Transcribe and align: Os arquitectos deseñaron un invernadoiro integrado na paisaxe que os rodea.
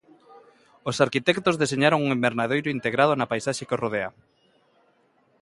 Os 0.89 0.97
arquitectos 1.05 1.59
deseñaron 1.61 2.03
un 2.05 2.09
invernadoiro 2.17 2.73
integrado 2.77 3.13
na 3.15 3.29
paisaxe 3.31 3.67
que 3.67 3.75
os 3.77 3.81
rodea. 3.83 4.09